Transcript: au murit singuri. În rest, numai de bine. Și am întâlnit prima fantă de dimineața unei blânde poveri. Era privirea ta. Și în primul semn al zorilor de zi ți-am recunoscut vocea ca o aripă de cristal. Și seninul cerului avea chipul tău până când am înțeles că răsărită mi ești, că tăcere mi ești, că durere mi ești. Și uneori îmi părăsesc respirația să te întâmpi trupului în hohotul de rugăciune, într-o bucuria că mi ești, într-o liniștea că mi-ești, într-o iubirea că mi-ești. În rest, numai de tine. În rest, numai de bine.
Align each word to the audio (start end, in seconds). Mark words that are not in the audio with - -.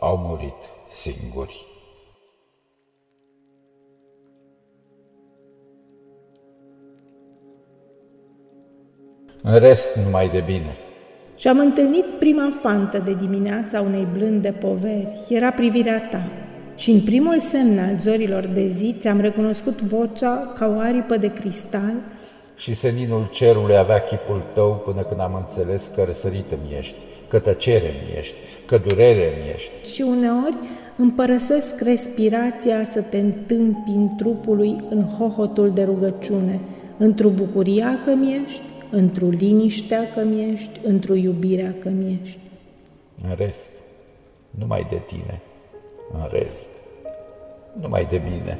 au 0.00 0.16
murit 0.16 0.54
singuri. 0.90 1.66
În 9.42 9.58
rest, 9.58 9.96
numai 10.04 10.28
de 10.28 10.42
bine. 10.46 10.76
Și 11.36 11.48
am 11.48 11.58
întâlnit 11.58 12.04
prima 12.18 12.48
fantă 12.60 12.98
de 12.98 13.14
dimineața 13.14 13.80
unei 13.80 14.06
blânde 14.12 14.50
poveri. 14.50 15.26
Era 15.28 15.50
privirea 15.50 16.08
ta. 16.10 16.22
Și 16.76 16.90
în 16.90 17.00
primul 17.00 17.38
semn 17.38 17.78
al 17.78 17.98
zorilor 17.98 18.46
de 18.46 18.66
zi 18.66 18.94
ți-am 18.98 19.20
recunoscut 19.20 19.82
vocea 19.82 20.52
ca 20.54 20.66
o 20.66 20.78
aripă 20.78 21.16
de 21.16 21.32
cristal. 21.32 21.92
Și 22.56 22.74
seninul 22.74 23.28
cerului 23.32 23.76
avea 23.76 23.98
chipul 23.98 24.42
tău 24.52 24.82
până 24.84 25.02
când 25.02 25.20
am 25.20 25.34
înțeles 25.34 25.90
că 25.94 26.02
răsărită 26.02 26.58
mi 26.62 26.76
ești, 26.78 26.96
că 27.30 27.38
tăcere 27.38 27.90
mi 28.04 28.18
ești, 28.18 28.34
că 28.66 28.78
durere 28.78 29.28
mi 29.42 29.52
ești. 29.54 29.92
Și 29.92 30.02
uneori 30.02 30.54
îmi 30.96 31.12
părăsesc 31.12 31.80
respirația 31.80 32.82
să 32.82 33.00
te 33.00 33.18
întâmpi 33.18 33.92
trupului 34.16 34.84
în 34.88 35.04
hohotul 35.04 35.70
de 35.70 35.82
rugăciune, 35.82 36.60
într-o 36.96 37.28
bucuria 37.28 38.00
că 38.04 38.14
mi 38.14 38.42
ești, 38.44 38.62
într-o 38.90 39.26
liniștea 39.26 40.12
că 40.14 40.20
mi-ești, 40.24 40.80
într-o 40.82 41.14
iubirea 41.14 41.74
că 41.78 41.88
mi-ești. 41.88 42.38
În 43.28 43.34
rest, 43.36 43.70
numai 44.50 44.86
de 44.90 45.00
tine. 45.06 45.40
În 46.12 46.28
rest, 46.30 46.66
numai 47.80 48.06
de 48.10 48.20
bine. 48.24 48.58